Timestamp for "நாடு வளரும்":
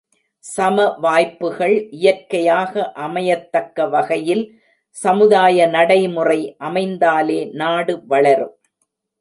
7.53-8.55